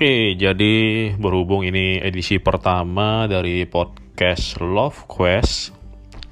[0.00, 5.76] Oke, jadi berhubung ini edisi pertama dari podcast Love Quest,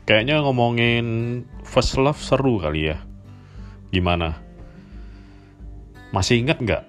[0.09, 2.97] kayaknya ngomongin first love seru kali ya.
[3.93, 4.41] Gimana?
[6.17, 6.89] Masih ingat nggak?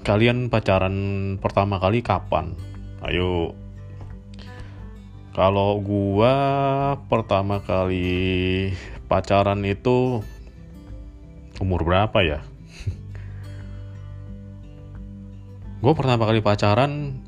[0.00, 0.96] Kalian pacaran
[1.44, 2.56] pertama kali kapan?
[3.04, 3.52] Ayo.
[5.36, 6.32] Kalau gua
[7.12, 8.72] pertama kali
[9.12, 10.24] pacaran itu
[11.60, 12.40] umur berapa ya?
[15.78, 17.22] Gue pertama kali pacaran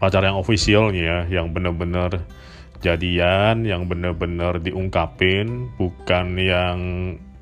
[0.00, 2.24] pacar yang official ya yang bener-bener
[2.80, 6.78] jadian yang bener-bener diungkapin bukan yang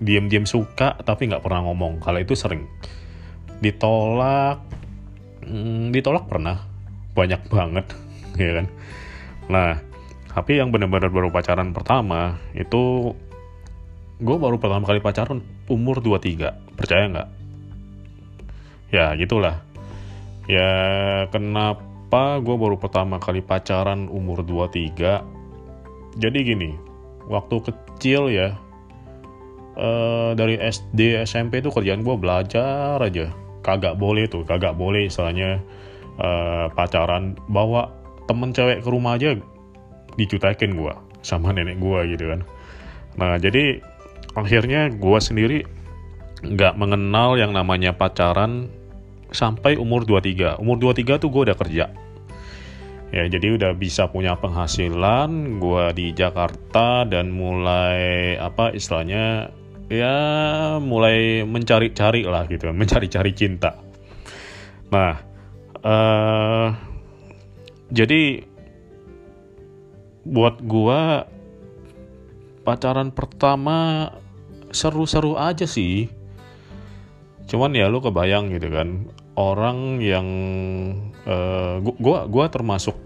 [0.03, 2.03] diem-diem suka tapi nggak pernah ngomong.
[2.03, 2.67] Kalau itu sering.
[3.63, 4.63] Ditolak
[5.47, 6.67] hmm, ditolak pernah.
[7.15, 7.87] Banyak banget
[8.43, 8.67] ya kan?
[9.51, 9.71] Nah
[10.35, 13.15] tapi yang bener-bener baru pacaran pertama itu
[14.19, 17.29] gue baru pertama kali pacaran umur 23 percaya nggak?
[18.89, 19.68] Ya gitulah
[20.49, 20.73] ya
[21.29, 26.73] kenapa gue baru pertama kali pacaran umur 23 jadi gini
[27.29, 28.57] waktu kecil ya
[29.79, 33.31] eh, dari SD SMP itu kerjaan gue belajar aja.
[33.63, 35.63] Kagak boleh tuh kagak boleh istilahnya
[36.19, 37.39] eh, pacaran.
[37.47, 37.93] Bawa
[38.27, 39.37] temen cewek ke rumah aja
[40.19, 42.41] dicutekin gue sama nenek gue gitu kan.
[43.21, 43.79] Nah jadi
[44.35, 45.59] akhirnya gue sendiri
[46.43, 48.71] nggak mengenal yang namanya pacaran
[49.33, 50.61] sampai umur 23.
[50.61, 51.87] Umur 23 tuh gue udah kerja.
[53.09, 59.49] Ya, jadi udah bisa punya penghasilan, gue di Jakarta dan mulai apa istilahnya
[59.89, 60.17] ya
[60.77, 63.81] mulai mencari-cari lah gitu, mencari-cari cinta.
[64.93, 65.17] Nah,
[65.81, 66.69] uh,
[67.89, 68.45] jadi
[70.29, 71.01] buat gue
[72.69, 74.13] pacaran pertama
[74.69, 76.13] seru-seru aja sih
[77.49, 79.09] cuman ya lu kebayang gitu kan
[79.39, 80.27] orang yang
[81.23, 82.99] uh, gua gua termasuk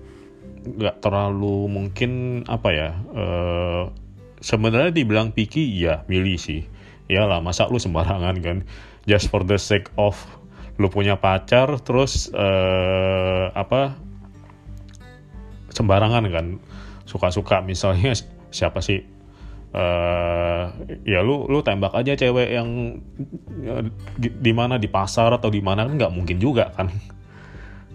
[0.65, 3.93] nggak terlalu mungkin apa ya uh,
[4.41, 6.65] sebenarnya dibilang picky ya milih sih.
[7.13, 8.65] Ya lah masa lu sembarangan kan?
[9.05, 10.17] Just for the sake of
[10.81, 13.93] lu punya pacar terus uh, apa
[15.77, 16.47] sembarangan kan?
[17.05, 18.17] Suka-suka misalnya
[18.57, 19.12] siapa sih
[19.73, 20.65] uh,
[21.03, 23.01] ya lu lu tembak aja cewek yang
[23.67, 23.83] uh,
[24.19, 26.89] di mana di pasar atau di mana kan nggak mungkin juga kan.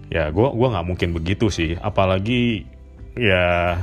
[0.07, 1.75] Ya gue gua nggak mungkin begitu sih.
[1.83, 2.63] Apalagi
[3.19, 3.75] ya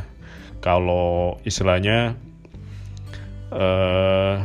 [0.64, 2.16] kalau istilahnya
[3.52, 4.40] uh,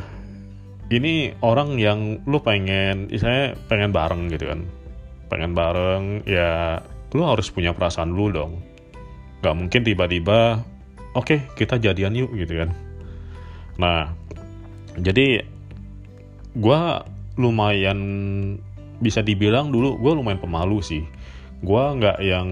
[0.92, 4.68] ini orang yang lu pengen istilahnya pengen bareng gitu kan.
[5.32, 6.84] Pengen bareng ya
[7.16, 8.54] lu harus punya perasaan dulu dong.
[9.40, 10.60] Nggak mungkin tiba-tiba
[11.16, 12.76] oke okay, kita jadian yuk gitu kan
[13.80, 14.12] Nah,
[15.00, 15.48] jadi
[16.54, 16.82] gue
[17.40, 18.00] lumayan
[19.00, 21.04] bisa dibilang dulu gue lumayan pemalu sih.
[21.64, 22.50] Gue nggak yang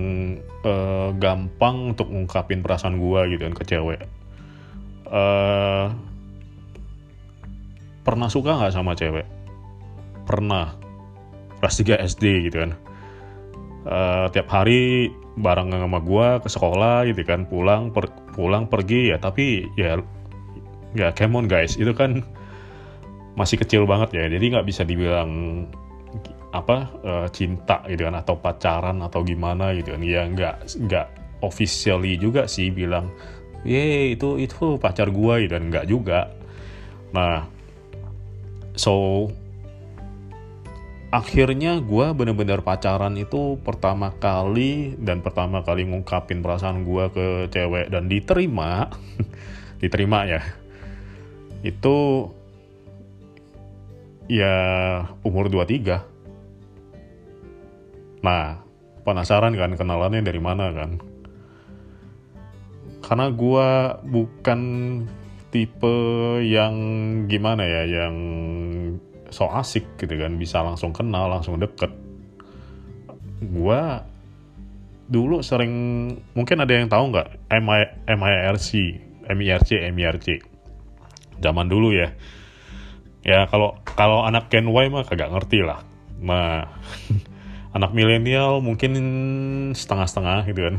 [0.63, 4.01] uh, gampang untuk ngungkapin perasaan gue gitu kan ke cewek.
[5.07, 5.91] Uh,
[8.07, 9.27] pernah suka nggak sama cewek?
[10.23, 10.79] Pernah.
[11.59, 12.71] Kelas 3 SD gitu kan.
[13.87, 19.21] Uh, tiap hari bareng sama gue ke sekolah gitu kan pulang per, pulang pergi ya
[19.21, 20.01] tapi ya
[20.97, 21.77] ya come on guys.
[21.77, 22.25] Itu kan
[23.37, 24.25] masih kecil banget ya.
[24.25, 25.29] Jadi nggak bisa dibilang
[26.49, 30.01] apa uh, cinta gitu kan atau pacaran atau gimana gitu kan.
[30.01, 30.55] Ya nggak
[30.89, 31.07] nggak
[31.45, 33.13] officially juga sih bilang
[33.61, 35.65] ye itu itu pacar gua gitu kan.
[35.69, 36.19] Nggak juga.
[37.13, 37.45] Nah
[38.73, 39.29] so
[41.07, 47.93] akhirnya gue bener-bener pacaran itu pertama kali dan pertama kali ngungkapin perasaan gue ke cewek
[47.93, 48.91] dan diterima.
[49.81, 50.41] Diterima ya
[51.65, 52.29] itu
[54.27, 54.55] ya
[55.23, 56.03] umur 23.
[58.21, 58.59] Nah,
[59.07, 60.99] penasaran kan kenalannya dari mana kan?
[63.01, 63.69] Karena gue
[64.03, 64.61] bukan
[65.47, 65.95] tipe
[66.43, 66.75] yang
[67.31, 68.15] gimana ya, yang
[69.31, 71.89] so asik gitu kan, bisa langsung kenal, langsung deket.
[73.39, 73.81] Gue
[75.07, 75.71] dulu sering,
[76.35, 77.47] mungkin ada yang tahu nggak
[78.11, 78.69] MIRC,
[79.23, 80.56] MIRC, MIRC
[81.43, 82.13] zaman dulu ya
[83.25, 85.83] ya kalau kalau anak Gen Y mah kagak ngerti lah
[86.21, 86.65] nah
[87.77, 88.95] anak milenial mungkin
[89.75, 90.75] setengah-setengah gitu kan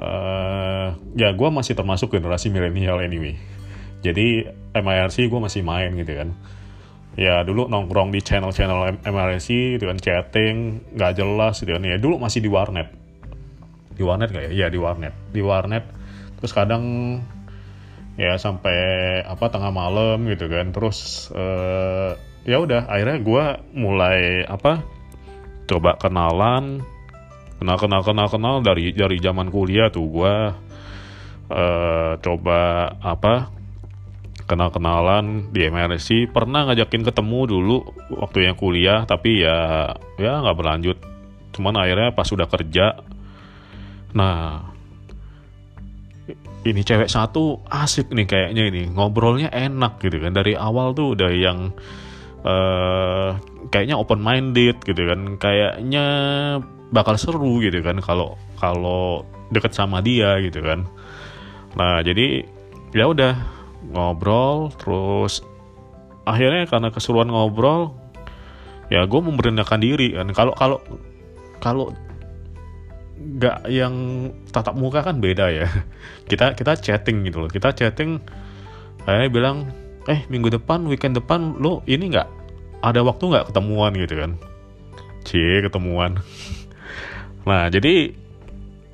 [0.00, 3.38] uh, ya gue masih termasuk generasi milenial anyway
[4.02, 6.34] jadi MIRC gue masih main gitu kan
[7.14, 12.18] ya dulu nongkrong di channel-channel MIRC gitu kan chatting nggak jelas gitu kan ya dulu
[12.18, 13.04] masih di warnet
[13.94, 14.52] di warnet gak ya?
[14.52, 15.14] Iya di warnet.
[15.30, 15.84] Di warnet.
[16.38, 16.82] Terus kadang
[18.14, 18.78] ya sampai
[19.26, 20.70] apa tengah malam gitu kan.
[20.70, 22.14] Terus uh,
[22.46, 23.44] ya udah akhirnya gue
[23.74, 24.82] mulai apa
[25.66, 26.82] coba kenalan.
[27.58, 28.54] Kenal kenal kenal kenal.
[28.62, 30.34] Dari dari zaman kuliah tuh gue
[31.50, 32.60] uh, coba
[33.02, 33.50] apa
[34.44, 37.76] kenal kenalan di MRC pernah ngajakin ketemu dulu
[38.12, 39.90] waktu yang kuliah tapi ya
[40.20, 40.98] ya nggak berlanjut.
[41.54, 43.02] Cuman akhirnya pas sudah kerja
[44.14, 44.73] nah
[46.64, 48.82] ini cewek satu asik nih kayaknya ini.
[48.90, 50.32] Ngobrolnya enak gitu kan.
[50.32, 51.70] Dari awal tuh udah yang
[52.44, 53.36] uh,
[53.68, 55.36] kayaknya open minded gitu kan.
[55.36, 56.04] Kayaknya
[56.90, 60.88] bakal seru gitu kan kalau kalau deket sama dia gitu kan.
[61.76, 62.46] Nah jadi
[62.96, 63.34] ya udah
[63.92, 65.44] ngobrol terus
[66.24, 67.92] akhirnya karena keseruan ngobrol
[68.88, 70.32] ya gue memberanikan diri kan.
[70.32, 70.78] Kalau kalau
[71.60, 71.92] kalau
[73.14, 73.94] nggak yang
[74.50, 75.66] tatap muka kan beda ya.
[76.30, 77.50] Kita kita chatting gitu loh.
[77.50, 78.18] Kita chatting
[79.04, 79.70] saya bilang
[80.08, 82.28] eh minggu depan weekend depan lo ini nggak?
[82.80, 83.92] Ada waktu nggak ketemuan?
[83.96, 84.30] gitu kan.
[85.24, 86.18] Cie ketemuan.
[87.44, 88.08] Nah jadi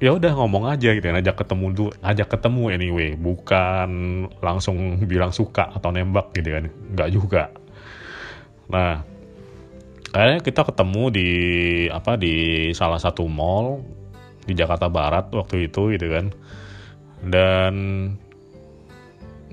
[0.03, 3.11] ya udah ngomong aja gitu kan ajak ketemu dulu ajak ketemu anyway.
[3.15, 3.91] Bukan
[4.43, 6.67] langsung bilang suka atau nembak gitu kan.
[6.67, 7.55] Nggak juga.
[8.67, 9.07] Nah
[10.11, 11.31] kayaknya kita ketemu di
[11.95, 12.35] apa di
[12.75, 13.87] salah satu mall
[14.51, 16.35] di Jakarta Barat waktu itu gitu kan.
[17.23, 17.75] Dan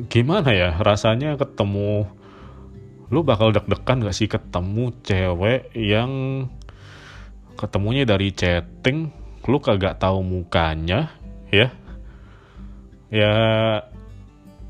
[0.09, 2.09] gimana ya rasanya ketemu
[3.07, 6.11] lu bakal deg-degan gak sih ketemu cewek yang
[7.55, 9.09] ketemunya dari chatting
[9.47, 11.13] lu kagak tahu mukanya
[11.53, 11.71] ya?
[13.07, 13.33] Ya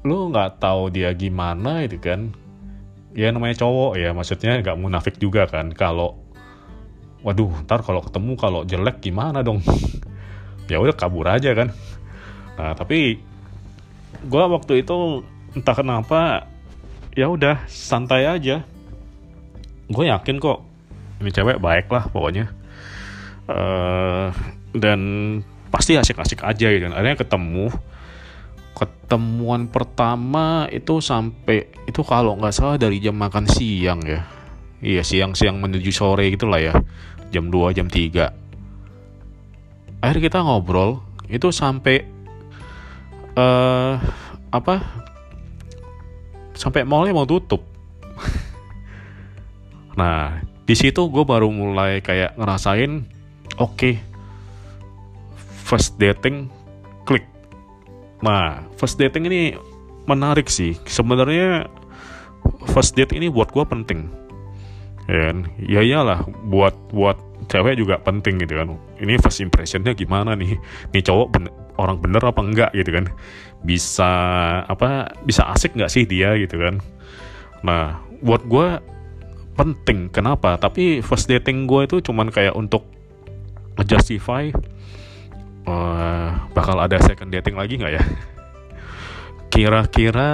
[0.06, 2.32] lu nggak tahu dia gimana itu kan.
[3.18, 5.74] Ya namanya cowok ya maksudnya nggak munafik juga kan.
[5.74, 6.28] Kalau
[7.26, 9.60] waduh ntar kalau ketemu kalau jelek gimana dong
[10.68, 11.72] ya udah kabur aja kan.
[12.60, 13.20] Nah tapi
[14.24, 15.24] gue waktu itu
[15.56, 16.46] entah kenapa
[17.16, 18.64] ya udah santai aja.
[19.88, 20.64] Gue yakin kok
[21.24, 22.52] ini cewek baik lah pokoknya.
[23.48, 24.36] Uh,
[24.76, 25.00] dan
[25.72, 26.86] pasti asik-asik aja gitu.
[26.92, 27.72] Akhirnya ketemu.
[28.78, 34.22] Ketemuan pertama itu sampai itu kalau nggak salah dari jam makan siang ya.
[34.78, 36.78] Iya siang-siang menuju sore gitulah ya.
[37.34, 38.47] Jam 2 jam 3
[40.02, 42.06] akhirnya kita ngobrol itu sampai
[43.36, 44.00] uh,
[44.54, 44.82] apa
[46.58, 47.62] sampai mallnya mau tutup.
[49.98, 53.02] Nah di situ gue baru mulai kayak ngerasain
[53.58, 53.98] oke okay,
[55.66, 56.54] first dating
[57.02, 57.26] klik.
[58.22, 59.58] Nah first dating ini
[60.08, 60.80] menarik sih.
[60.88, 61.68] Sebenarnya
[62.72, 64.08] first date ini buat gue penting.
[65.08, 68.76] Dan ya iyalah buat buat cewek juga penting gitu kan.
[69.00, 70.60] Ini first impressionnya gimana nih?
[70.92, 73.06] Nih cowok bener, orang bener apa enggak gitu kan.
[73.64, 74.12] Bisa
[74.68, 76.84] apa bisa asik nggak sih dia gitu kan.
[77.64, 78.68] Nah buat gue
[79.58, 80.12] penting.
[80.12, 80.60] Kenapa?
[80.60, 82.86] Tapi first dating gue itu cuman kayak untuk
[83.86, 84.50] justify
[85.66, 88.04] uh, bakal ada second dating lagi nggak ya?
[89.48, 90.30] Kira-kira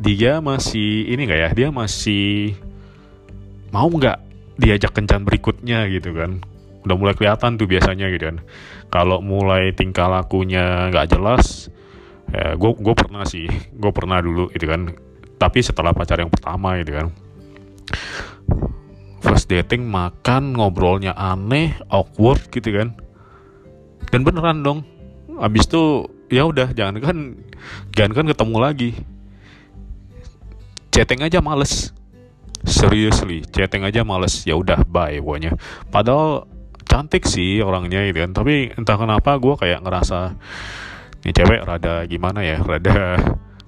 [0.00, 1.50] dia masih ini nggak ya?
[1.52, 2.56] Dia masih
[3.70, 4.18] mau nggak
[4.54, 6.38] diajak kencan berikutnya gitu kan
[6.84, 8.38] udah mulai kelihatan tuh biasanya gitu kan.
[8.92, 11.72] Kalau mulai tingkah lakunya nggak jelas
[12.32, 13.46] ya gue gue pernah sih
[13.82, 14.92] gue pernah dulu gitu kan.
[15.34, 17.06] Tapi setelah pacar yang pertama gitu kan.
[19.24, 22.94] First dating makan ngobrolnya aneh awkward gitu kan.
[24.12, 24.84] Dan beneran dong.
[25.40, 27.16] Abis itu ya udah jangan kan
[27.96, 28.90] jangan kan ketemu lagi.
[30.94, 31.90] Chatting aja males.
[32.64, 34.46] Seriously chatting aja males.
[34.46, 35.58] Ya udah bye pokoknya.
[35.90, 36.46] Padahal
[36.94, 38.30] cantik sih orangnya gitu kan.
[38.30, 40.38] Tapi entah kenapa gue kayak ngerasa
[41.26, 42.62] ini cewek rada gimana ya?
[42.62, 43.18] Rada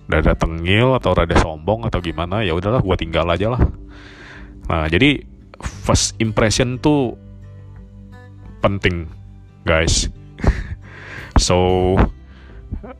[0.06, 2.46] rada tengil atau rada sombong atau gimana?
[2.46, 3.62] Ya udahlah gue tinggal aja lah.
[4.70, 5.26] Nah jadi
[5.58, 7.18] first impression tuh
[8.62, 9.10] penting
[9.66, 10.06] guys.
[11.36, 11.92] So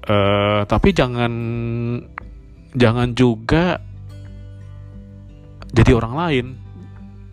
[0.04, 1.33] uh, tapi jangan
[2.76, 3.80] jangan juga
[5.73, 6.47] jadi orang lain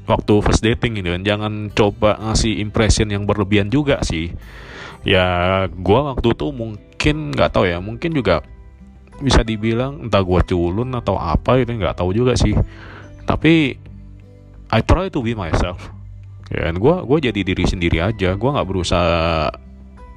[0.07, 1.23] waktu first dating ini kan.
[1.23, 4.31] Jangan coba ngasih impression yang berlebihan juga sih.
[5.03, 8.39] Ya gue waktu itu mungkin nggak tahu ya mungkin juga
[9.19, 12.55] bisa dibilang entah gue culun atau apa itu nggak tahu juga sih.
[13.23, 13.75] Tapi
[14.73, 15.91] I try to be myself.
[16.51, 18.35] Ya kan gue gue jadi diri sendiri aja.
[18.35, 19.51] Gue nggak berusaha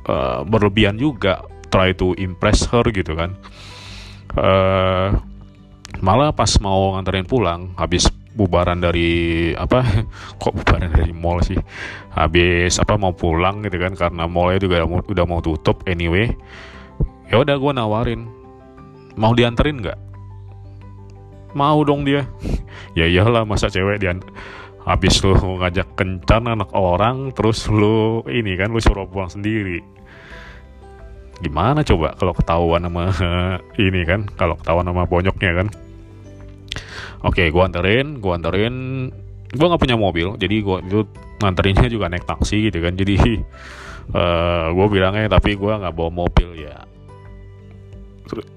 [0.07, 3.35] uh, berlebihan juga try to impress her gitu kan.
[4.37, 5.17] Uh,
[6.03, 9.83] malah pas mau nganterin pulang habis bubaran dari apa
[10.41, 11.59] kok bubaran dari mall sih?
[12.13, 16.31] Habis apa mau pulang gitu kan karena mallnya juga udah mau, tutup anyway.
[17.33, 18.23] Ya udah gue nawarin.
[19.17, 19.99] Mau dianterin nggak?
[21.57, 22.29] Mau dong dia.
[22.97, 24.17] Ya iyalah masa cewek dia
[24.87, 29.83] habis lu ngajak kencan anak orang terus lu ini kan lu suruh pulang sendiri.
[31.43, 33.13] Gimana coba kalau ketahuan sama
[33.85, 35.69] ini kan kalau ketahuan sama bonyoknya kan
[37.27, 38.77] oke gua anterin gua anterin.
[39.47, 41.07] Gua nggak punya mobil jadi gua itu
[41.43, 42.95] nganterinnya juga naik taksi gitu kan.
[42.95, 43.15] Jadi
[44.15, 46.87] uh, gua bilangnya tapi gua nggak bawa mobil ya.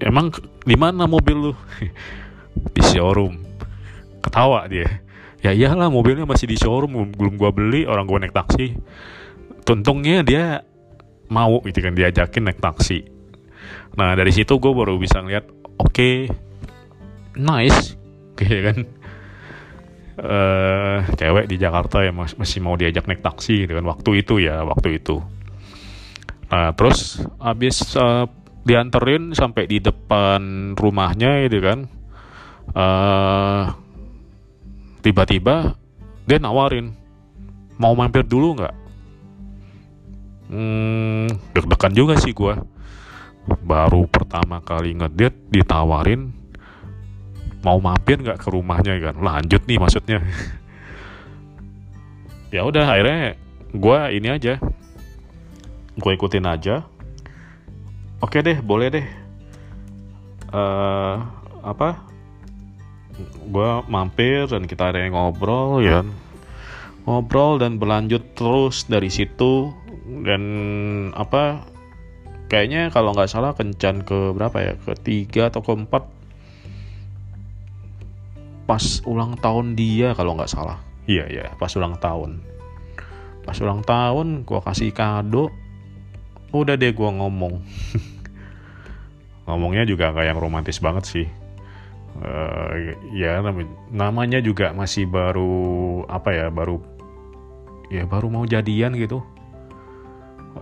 [0.02, 0.34] Emang
[0.66, 1.52] di mana mobil lu?
[2.74, 3.38] Di showroom.
[4.20, 5.00] Ketawa dia.
[5.40, 7.86] Ya iyalah mobilnya masih di showroom belum gua beli.
[7.86, 8.74] Orang gua naik taksi.
[9.62, 10.66] Tuntungnya dia
[11.30, 13.06] mau gitu kan diajakin naik taksi.
[13.94, 15.46] Nah dari situ gue baru bisa ngeliat
[15.78, 16.14] oke okay,
[17.38, 17.99] nice
[18.40, 18.78] kayak kan?
[20.20, 24.60] Uh, cewek di Jakarta ya masih mau diajak naik taksi gitu kan waktu itu ya
[24.68, 25.16] waktu itu.
[26.52, 28.28] Nah terus abis uh,
[28.68, 31.78] dianterin sampai di depan rumahnya gitu kan
[32.76, 33.72] uh,
[35.00, 35.72] tiba-tiba
[36.28, 36.92] dia nawarin
[37.80, 38.76] mau mampir dulu nggak?
[40.50, 42.60] Hmm, deg-degan juga sih gue
[43.64, 46.39] baru pertama kali ngedit ditawarin
[47.60, 49.16] mau mampir nggak ke rumahnya kan?
[49.20, 50.20] Lanjut nih maksudnya.
[52.50, 53.38] Ya udah akhirnya
[53.70, 54.58] gue ini aja.
[55.94, 56.82] Gue ikutin aja.
[58.18, 59.06] Oke deh boleh deh.
[60.50, 61.22] Uh,
[61.62, 62.02] apa?
[63.46, 66.02] Gue mampir dan kita ada yang ngobrol ya
[67.08, 69.72] ngobrol dan berlanjut terus dari situ.
[70.06, 70.42] Dan
[71.14, 71.64] apa?
[72.50, 74.74] Kayaknya kalau nggak salah kencan ke berapa ya?
[74.82, 76.19] Ketiga atau keempat
[78.70, 80.78] pas ulang tahun dia kalau nggak salah.
[81.10, 82.38] Iya iya pas ulang tahun.
[83.42, 85.50] Pas ulang tahun gue kasih kado
[86.54, 87.58] udah deh gue ngomong.
[89.50, 91.26] Ngomongnya juga kayak yang romantis banget sih.
[92.22, 93.42] Uh, ya
[93.90, 96.78] namanya juga masih baru apa ya baru
[97.90, 99.18] ya baru mau jadian gitu.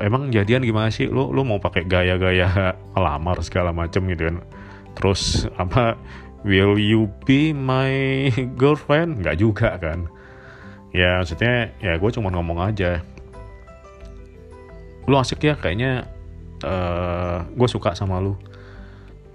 [0.00, 1.12] Emang jadian gimana sih?
[1.12, 4.40] Lu lu mau pakai gaya-gaya lamar segala macem gitu kan.
[4.96, 6.00] Terus apa
[6.46, 8.28] will you be my
[8.60, 9.22] girlfriend?
[9.22, 10.06] Nggak juga kan.
[10.94, 13.02] Ya maksudnya ya gue cuma ngomong aja.
[15.08, 16.06] Lu asik ya kayaknya
[16.64, 18.36] uh, eh, gue suka sama lu.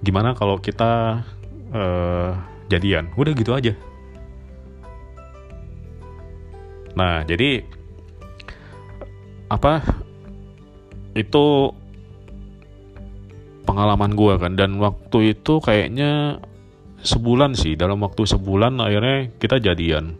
[0.03, 1.23] Gimana kalau kita
[1.71, 2.31] uh,
[2.67, 3.11] jadian?
[3.15, 3.73] Udah gitu aja.
[6.93, 7.65] Nah jadi
[9.49, 9.81] apa
[11.13, 11.73] itu
[13.63, 14.53] pengalaman gue kan.
[14.57, 16.41] Dan waktu itu kayaknya
[17.03, 20.17] sebulan sih dalam waktu sebulan akhirnya kita jadian.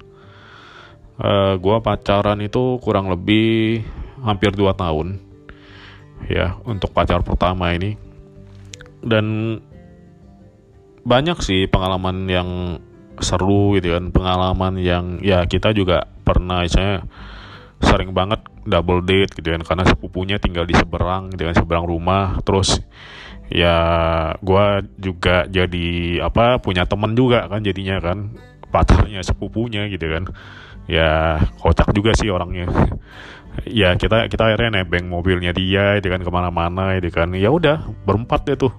[1.13, 3.85] Uh, gue pacaran itu kurang lebih
[4.25, 5.21] hampir 2 tahun
[6.27, 7.95] ya untuk pacar pertama ini.
[9.03, 9.59] Dan
[11.03, 12.49] banyak sih pengalaman yang
[13.19, 17.05] seru gitu kan pengalaman yang ya kita juga pernah misalnya
[17.83, 22.39] sering banget double date gitu kan karena sepupunya tinggal di seberang gitu kan seberang rumah
[22.47, 22.79] terus
[23.51, 23.77] ya
[24.39, 24.65] gue
[25.01, 28.35] juga jadi apa punya temen juga kan jadinya kan.
[28.73, 30.29] Pacarnya sepupunya gitu kan.
[30.89, 32.67] Ya kocak juga sih orangnya.
[33.69, 37.29] Ya kita kita akhirnya nebeng mobilnya dia itu kan ke mana-mana itu kan.
[37.37, 38.73] Ya udah berempat deh tuh.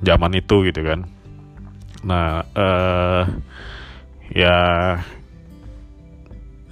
[0.00, 1.04] Zaman itu gitu kan.
[2.02, 3.22] Nah uh,
[4.32, 4.56] ya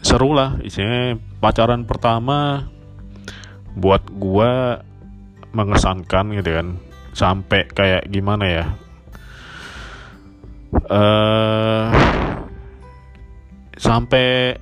[0.00, 0.56] seru lah.
[0.64, 2.66] Isinya pacaran pertama
[3.76, 4.82] buat gua
[5.54, 6.68] mengesankan gitu kan.
[7.12, 8.64] Sampai kayak gimana ya?
[10.86, 11.90] Uh,
[13.74, 14.54] sampai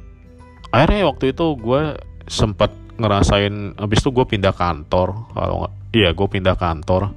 [0.72, 6.28] akhirnya waktu itu gue sempat ngerasain habis itu gue pindah kantor kalau nggak iya gue
[6.28, 7.12] pindah kantor.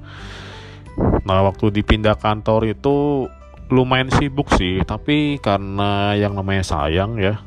[1.24, 3.26] Nah waktu dipindah kantor itu
[3.72, 7.40] lumayan sibuk sih tapi karena yang namanya sayang ya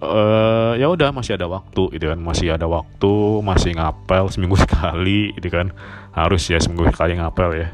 [0.00, 2.18] uh, ya udah masih ada waktu gitu kan.
[2.20, 3.12] Masih ada waktu
[3.44, 5.72] masih ngapel seminggu sekali gitu kan.
[6.12, 7.68] Harus ya seminggu sekali ngapel ya.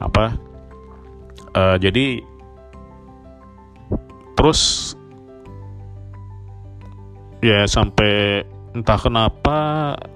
[0.00, 0.36] Apa?
[1.52, 2.24] Uh, jadi
[4.32, 4.92] terus
[7.44, 8.42] ya sampai
[8.72, 9.58] entah kenapa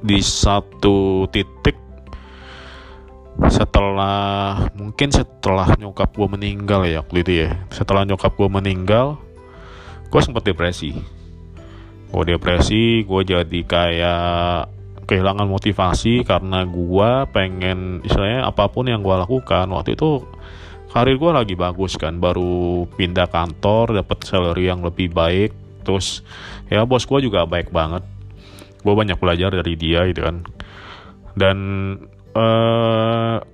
[0.01, 1.77] di satu titik
[3.53, 7.51] setelah mungkin setelah nyokap gue meninggal ya waktu itu ya.
[7.69, 9.21] Setelah nyokap gue meninggal
[10.07, 10.97] gue sempat depresi
[12.17, 14.73] gue depresi gue jadi kayak
[15.05, 19.69] kehilangan motivasi karena gue pengen istilahnya apa pun yang gue lakukan.
[19.69, 20.25] Waktu itu
[20.89, 25.53] karir gue lagi bagus kan baru pindah kantor dapat salary yang lebih baik.
[25.85, 26.25] Terus
[26.73, 28.01] ya bos gue juga baik banget.
[28.81, 30.41] Gue banyak belajar dari dia gitu kan.
[31.37, 31.59] Dan
[32.33, 33.45] uh,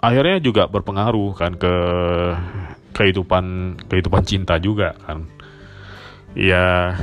[0.00, 1.74] akhirnya juga berpengaruh kan ke
[2.96, 5.33] kehidupan kehidupan cinta juga kan
[6.34, 6.98] ya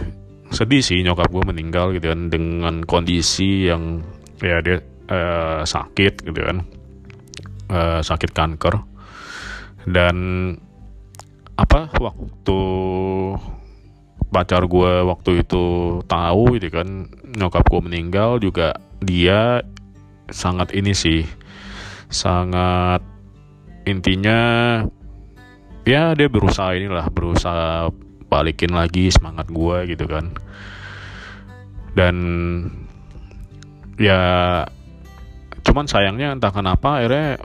[0.52, 4.04] sedih sih nyokap gue meninggal gitu kan dengan kondisi yang
[4.44, 6.58] ya dia uh, sakit gitu kan.
[7.72, 8.84] Uh, sakit kanker.
[9.88, 10.16] Dan
[11.56, 12.62] apa waktu
[14.32, 15.64] pacar gue waktu itu
[16.08, 19.60] tahu gitu kan nyokap gue meninggal juga dia
[20.32, 21.28] sangat ini sih
[22.08, 23.04] sangat
[23.84, 24.40] intinya
[25.84, 27.92] ya dia berusaha inilah berusaha
[28.32, 30.32] balikin lagi semangat gue gitu kan.
[31.92, 32.16] Dan
[34.00, 34.24] ya
[35.62, 37.44] cuman sayangnya entah kenapa akhirnya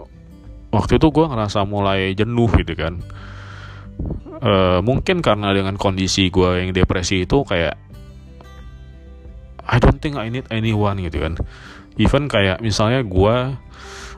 [0.70, 3.02] waktu itu gue ngerasa mulai jenuh gitu kan.
[4.38, 4.52] E,
[4.86, 7.74] mungkin karena dengan kondisi gue yang depresi itu kayak
[9.66, 11.34] I don't think I need anyone gitu kan.
[11.98, 13.36] Even kayak misalnya gue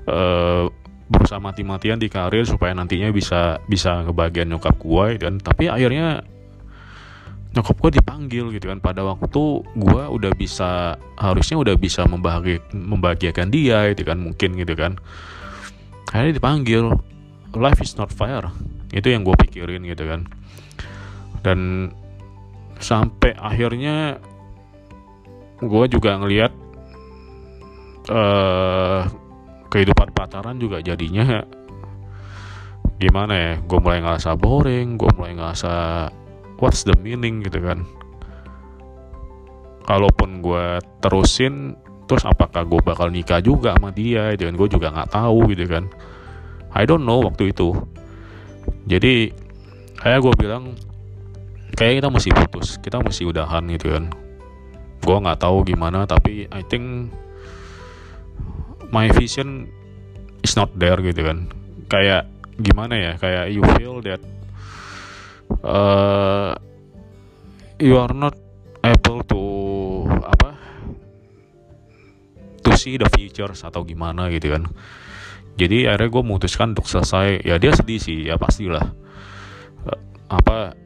[0.09, 0.65] uh,
[1.09, 6.21] berusaha mati-matian di karir supaya nantinya bisa bisa kebagian nyokap gue dan tapi akhirnya
[7.57, 8.78] nyokap gue dipanggil gitu kan.
[8.81, 14.75] Pada waktu gue udah bisa harusnya udah bisa membahagi, membahagiakan dia gitu kan mungkin gitu
[14.76, 15.00] kan.
[16.12, 16.93] Akhirnya dipanggil
[17.57, 18.45] life is not fair.
[18.93, 20.28] Itu yang gue pikirin gitu kan.
[21.45, 21.90] Dan
[22.78, 24.23] sampai akhirnya
[25.59, 26.52] gue juga ngelihat
[28.11, 29.02] uh,
[29.69, 31.43] kehidupan pacaran juga jadinya
[32.99, 35.75] gimana ya gue mulai ngerasa boring gue mulai ngerasa
[36.59, 37.87] what's the meaning gitu kan.
[39.88, 44.55] Kalaupun gue terusin terus apakah gue bakal nikah juga sama dia gitu kan.
[44.59, 45.85] Gue juga nggak tahu gitu kan.
[46.75, 47.73] I don't know waktu itu.
[48.85, 49.33] Jadi
[49.99, 50.77] kayak gue bilang
[51.75, 54.12] kayak kita mesti putus kita mesti udahan gitu kan.
[55.00, 57.15] Gue nggak tahu gimana tapi I think
[58.93, 59.69] my vision
[60.45, 61.49] is not there gitu kan.
[61.89, 62.28] Kayak
[62.61, 64.21] gimana ya kayak you feel that
[65.62, 66.54] uh,
[67.78, 68.34] you are not
[68.82, 69.42] able to
[70.23, 70.54] apa
[72.62, 74.66] to see the futures atau gimana gitu kan.
[75.58, 77.42] Jadi akhirnya gue memutuskan untuk selesai.
[77.42, 78.94] Ya dia sedih sih ya pastilah
[79.86, 80.78] uh, apa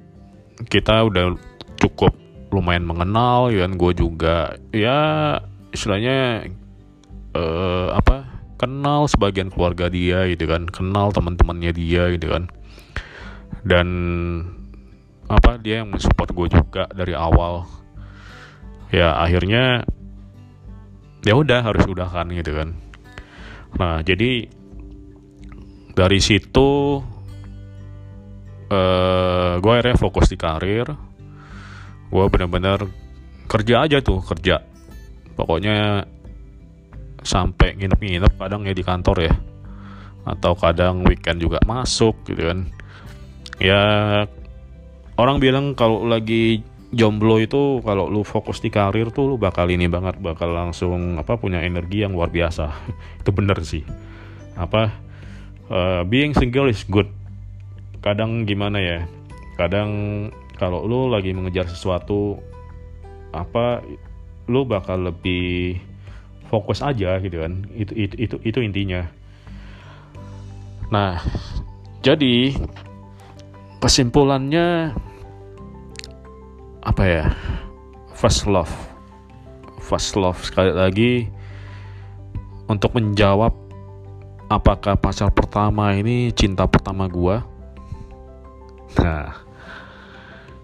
[0.69, 1.37] kita udah
[1.77, 2.17] cukup
[2.53, 3.77] lumayan mengenal ya kan.
[3.77, 5.37] Gue juga ya
[5.73, 6.49] istilahnya
[7.37, 10.65] uh, apa kenal sebagian keluarga dia gitu kan.
[10.69, 12.49] Kenal teman-temannya dia gitu kan.
[13.61, 13.89] Dan
[15.31, 17.67] apa dia yang mensupport gue juga dari awal.
[18.93, 19.87] Ya akhirnya
[21.23, 22.75] ya udah harus udah kan gitu kan.
[23.79, 24.49] Nah jadi
[25.93, 27.01] dari situ
[28.73, 30.89] uh, gue akhirnya fokus di karir.
[32.13, 32.89] Gue bener-bener
[33.49, 34.61] kerja aja tuh kerja.
[35.33, 36.05] Pokoknya
[37.23, 39.35] sampai nginep-nginep kadang ya di kantor ya.
[40.29, 42.69] Atau kadang weekend juga masuk gitu kan.
[43.57, 43.83] Ya
[45.17, 49.89] orang bilang kalau lagi jomblo itu kalau lu fokus di karir tuh lu bakal ini
[49.89, 52.69] banget bakal langsung apa punya energi yang luar biasa.
[53.25, 53.83] Itu bener sih.
[54.55, 54.93] Apa
[55.73, 57.09] uh, being single is good.
[58.05, 58.99] Kadang gimana ya
[59.57, 59.91] kadang
[60.61, 62.39] kalau lu lagi mengejar sesuatu
[63.33, 63.81] apa
[64.53, 65.81] lu bakal lebih
[66.53, 67.65] fokus aja gitu kan.
[67.73, 69.09] Itu itu itu, itu intinya.
[70.93, 71.25] Nah
[72.05, 72.53] jadi
[73.83, 74.95] kesimpulannya
[76.87, 77.27] apa ya
[78.15, 78.71] first love
[79.83, 81.13] first love sekali lagi
[82.71, 83.51] untuk menjawab
[84.47, 87.43] apakah pacar pertama ini cinta pertama gua
[88.95, 89.43] nah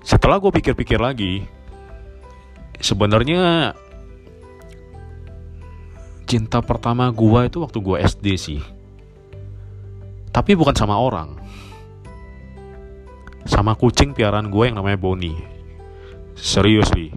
[0.06, 1.42] setelah gue pikir-pikir lagi
[2.78, 3.74] sebenarnya
[6.28, 8.60] cinta pertama gua itu waktu gua SD sih.
[10.28, 11.37] Tapi bukan sama orang.
[13.48, 15.32] Sama kucing piaraan gue yang namanya Boni.
[16.36, 17.08] Serius li.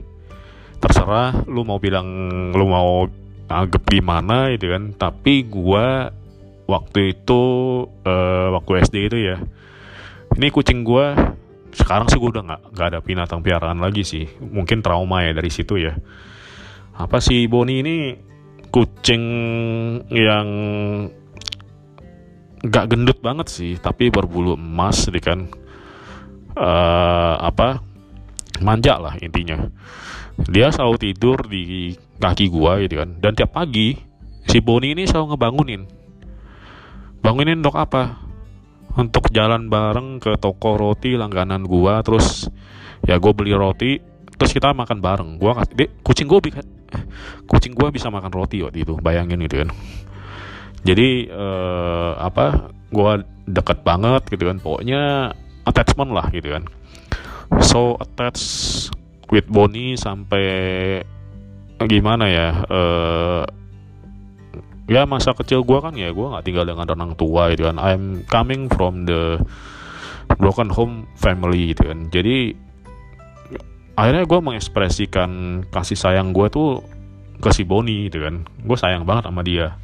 [0.79, 2.07] Terserah lu mau bilang
[2.55, 3.05] lu mau
[3.51, 4.95] anggap gimana gitu kan.
[4.95, 6.09] Tapi gua
[6.65, 7.41] waktu itu
[7.85, 9.37] uh, waktu SD itu ya.
[10.39, 11.13] Ini kucing gua
[11.71, 15.47] sekarang sih gue udah nggak nggak ada binatang piaraan lagi sih mungkin trauma ya dari
[15.47, 15.95] situ ya
[16.99, 17.95] apa sih Boni ini
[18.71, 19.23] kucing
[20.11, 20.47] yang
[22.61, 25.39] nggak gendut banget sih tapi berbulu emas nih kan
[26.57, 27.79] uh, apa
[28.61, 29.57] manja lah intinya.
[30.47, 33.19] Dia selalu tidur di kaki gua gitu kan.
[33.19, 33.93] Dan tiap pagi
[34.47, 35.81] si Boni ini selalu ngebangunin.
[37.21, 38.17] Bangunin untuk apa?
[38.97, 42.51] Untuk jalan bareng ke toko roti langganan gua terus
[43.07, 43.97] ya gue beli roti
[44.35, 45.29] terus kita makan bareng.
[45.39, 46.61] Gua kasih kucing bisa
[47.47, 49.69] kucing gue bisa makan roti waktu itu bayangin gitu kan.
[50.81, 53.11] Jadi uh, apa gue
[53.47, 54.57] deket banget gitu kan.
[54.59, 55.31] Pokoknya
[55.65, 56.63] attachment lah gitu kan.
[57.61, 58.89] So attached
[59.31, 60.45] with Bonnie sampai
[61.81, 63.43] gimana ya uh,
[64.85, 67.77] ya masa kecil gue kan ya gue nggak tinggal dengan orang tua gitu kan.
[67.81, 69.41] I'm coming from the
[70.39, 72.07] broken home family gitu kan.
[72.13, 72.55] Jadi
[73.97, 76.81] akhirnya gue mengekspresikan kasih sayang gue tuh
[77.41, 78.45] ke si Boni gitu kan.
[78.63, 79.75] Gue sayang banget sama dia.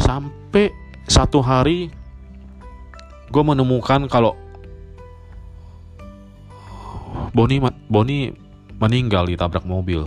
[0.00, 0.72] Sampai
[1.04, 1.92] satu hari
[3.32, 4.36] gue menemukan kalau
[7.32, 8.28] Boni Boni
[8.76, 10.04] meninggal ditabrak mobil.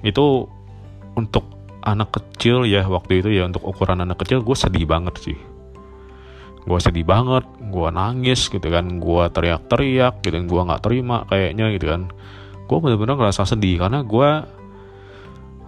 [0.00, 0.48] Itu
[1.12, 1.44] untuk
[1.84, 5.38] anak kecil ya waktu itu ya untuk ukuran anak kecil gue sedih banget sih.
[6.64, 11.92] Gue sedih banget gue nangis gitu kan gue teriak-teriak gitu gue nggak terima kayaknya gitu
[11.92, 12.08] kan.
[12.64, 14.30] Gue bener-bener ngerasa sedih karena gue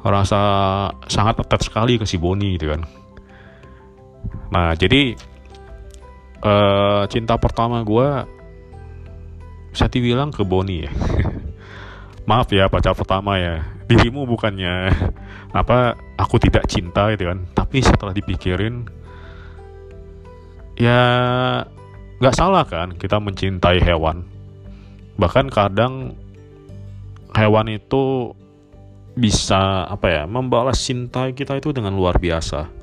[0.01, 0.41] rasa
[1.13, 3.00] sangat attach sekali ke si Boni gitu kan
[4.51, 5.15] nah jadi
[6.45, 8.09] uh, cinta pertama gue
[9.71, 10.93] bisa dibilang ke Boni ya.
[12.29, 13.63] Maaf ya pacar pertama ya.
[13.87, 14.91] Dirimu bukannya
[15.51, 17.47] apa aku tidak cinta gitu kan.
[17.55, 18.87] Tapi setelah dipikirin
[20.79, 21.03] ya
[22.21, 24.27] nggak salah kan kita mencintai hewan.
[25.19, 26.19] Bahkan kadang
[27.35, 28.35] hewan itu
[29.15, 32.80] bisa apa ya membalas cinta kita itu dengan luar biasa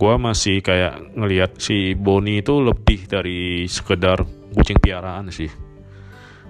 [0.00, 4.24] gue masih kayak ngelihat si Boni itu lebih dari sekedar
[4.56, 5.52] kucing piaraan sih.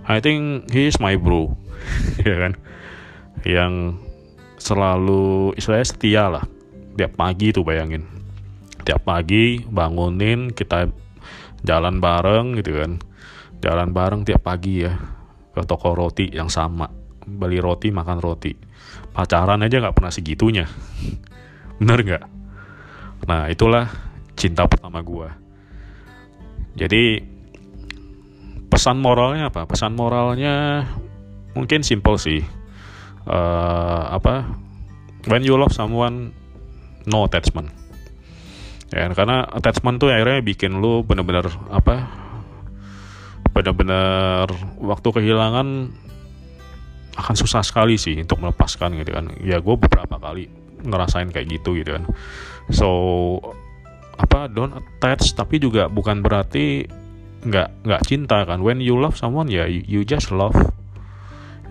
[0.07, 1.51] I think he is my bro
[2.31, 2.53] ya kan?
[3.43, 3.99] Yang
[4.55, 6.45] selalu istilahnya setia lah.
[6.95, 8.07] Tiap pagi tuh bayangin.
[8.87, 10.87] Tiap pagi bangunin kita
[11.67, 13.03] jalan bareng gitu kan.
[13.59, 14.95] Jalan bareng tiap pagi ya
[15.51, 16.87] ke toko roti yang sama.
[17.27, 18.55] Beli roti makan roti.
[19.11, 20.71] Pacaran aja nggak pernah segitunya.
[21.83, 22.40] Bener nggak
[23.29, 23.89] nah itulah
[24.41, 25.37] cinta pertama gua.
[26.79, 27.21] Jadi
[28.71, 29.69] pesan moralnya apa?
[29.69, 30.87] Pesan moralnya
[31.53, 32.41] mungkin simple sih.
[33.29, 34.49] Uh, apa?
[35.29, 36.33] When you love someone
[37.05, 37.69] no attachment.
[38.91, 42.09] Ya karena attachment tuh akhirnya bikin lu bener-bener apa?
[43.53, 44.49] Bener-bener
[44.81, 45.69] waktu kehilangan
[47.21, 49.29] akan susah sekali sih untuk melepaskan gitu kan.
[49.45, 50.49] Ya gue beberapa kali
[50.81, 52.09] ngerasain kayak gitu gitu kan
[52.71, 52.89] so
[54.21, 56.85] apa don't attach tapi juga bukan berarti
[57.41, 58.61] nggak nggak cinta kan.
[58.61, 60.57] When you love someone ya you, you just love.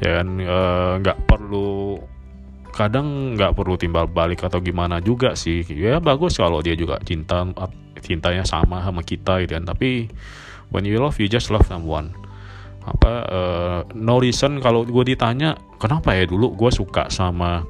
[0.02, 2.00] Ya kan eh, nggak uh, perlu
[2.74, 5.62] kadang nggak perlu timbal balik atau gimana juga sih.
[5.70, 7.46] Ya bagus kalau dia juga cinta
[8.02, 9.66] cintanya sama sama kita gitu kan.
[9.70, 10.10] Tapi
[10.74, 12.16] when you love you just love someone.
[12.80, 17.62] Apa uh, no reason kalau gue ditanya kenapa ya dulu gue suka sama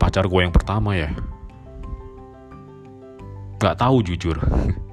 [0.00, 1.14] pacar gue yang pertama ya
[3.58, 4.38] nggak tahu jujur.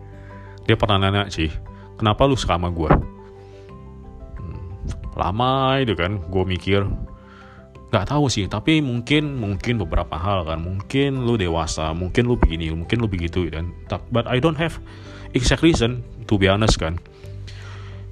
[0.65, 1.49] Dia pernah nanya sih
[1.95, 3.15] kenapa lu suka sama gue
[5.15, 6.83] lama itu kan gue mikir.
[7.89, 10.59] Nggak tahu sih tapi mungkin mungkin beberapa hal kan.
[10.61, 13.71] Mungkin lu dewasa mungkin lu begini mungkin lu begitu dan
[14.11, 14.77] but I don't have
[15.31, 16.99] exact reason to be honest kan.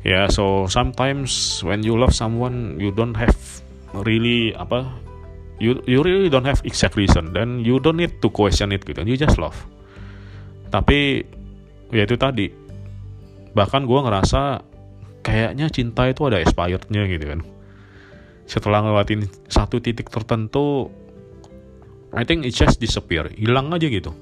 [0.03, 3.35] Ya yeah, so sometimes when you love someone you don't have
[4.03, 4.87] really apa
[5.63, 7.35] you you really don't have exact reason.
[7.35, 9.03] Dan you don't need to question it gitu.
[9.03, 9.55] You just love
[10.73, 11.21] tapi
[11.93, 12.49] ya itu tadi.
[13.53, 14.65] Bahkan gue ngerasa
[15.21, 17.45] kayaknya cinta itu ada expirednya gitu kan.
[18.49, 20.89] Setelah ngelewatin satu titik tertentu
[22.09, 23.29] I think it just disappear.
[23.37, 24.17] Hilang aja gitu.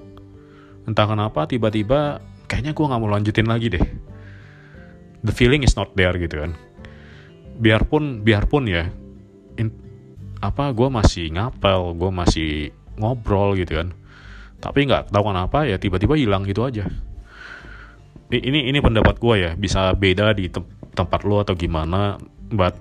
[0.84, 2.20] Entah kenapa tiba-tiba
[2.52, 3.86] kayaknya gue nggak mau lanjutin lagi deh.
[5.24, 6.52] The feeling is not there gitu kan.
[7.64, 8.92] Biarpun biarpun ya
[9.56, 9.72] in,
[10.44, 12.52] apa gue masih ngapel gue masih
[13.00, 13.96] ngobrol gitu kan
[14.62, 16.86] tapi nggak tahu kenapa ya tiba-tiba hilang gitu aja.
[18.32, 20.64] Ini ini pendapat gue ya bisa beda di te
[20.96, 22.16] tempat lo atau gimana
[22.54, 22.78] but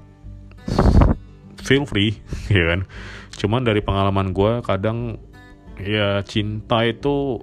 [1.65, 2.21] feel free
[2.53, 2.87] ya kan?
[3.35, 5.17] Cuman dari pengalaman gue kadang
[5.81, 7.41] ya cinta itu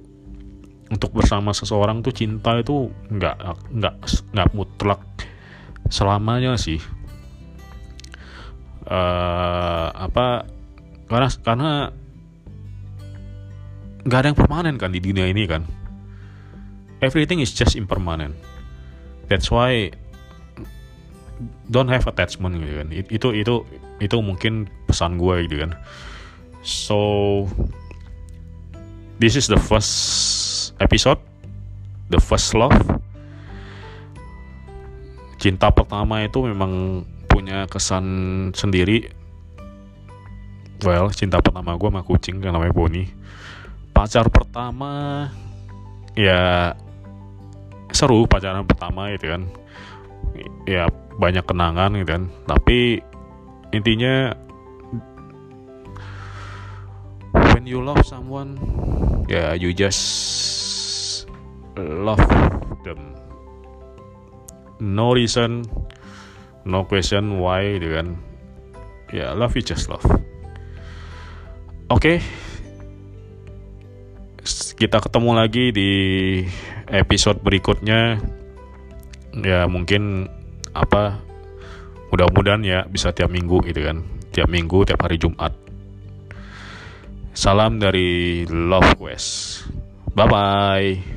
[0.88, 3.36] untuk bersama seseorang tuh cinta itu nggak
[3.76, 3.96] nggak
[4.32, 5.02] nggak mutlak
[5.90, 6.80] selamanya sih.
[8.88, 10.48] Uh, apa
[11.12, 11.72] karena karena
[14.08, 15.68] nggak ada yang permanen kan di dunia ini kan?
[17.04, 18.34] Everything is just impermanent.
[19.28, 19.92] That's why
[21.68, 22.88] don't have attachment gitu kan.
[22.96, 23.56] Itu itu
[24.00, 25.76] itu mungkin pesan gue gitu kan.
[26.64, 27.00] So
[29.20, 29.92] this is the first
[30.80, 31.20] episode
[32.08, 32.80] the first love.
[35.38, 38.08] Cinta pertama itu memang punya kesan
[38.56, 39.12] sendiri.
[40.88, 43.28] Well cinta pertama gue sama kucing yang namanya Boni
[43.98, 45.26] pacar pertama.
[46.14, 46.78] Ya
[47.90, 49.50] seru pacaran pertama gitu kan.
[50.70, 50.86] Ya
[51.18, 52.24] banyak kenangan gitu kan.
[52.46, 53.02] Tapi
[53.74, 54.38] intinya
[57.34, 58.54] when you love someone
[59.26, 61.26] ya you just
[61.74, 62.22] love
[62.86, 63.18] them.
[64.78, 65.66] No reason
[66.70, 68.14] no question why gitu kan.
[69.10, 70.06] Ya love you just love.
[71.90, 72.22] Oke.
[72.22, 72.47] okay.
[74.78, 75.92] Kita ketemu lagi di
[76.94, 78.22] episode berikutnya.
[79.42, 80.30] Ya mungkin
[80.72, 81.18] apa
[82.14, 84.06] mudah-mudahan ya bisa tiap minggu gitu kan.
[84.30, 85.52] Tiap minggu tiap hari Jumat.
[87.34, 89.66] Salam dari Love Quest.
[90.14, 91.17] Bye bye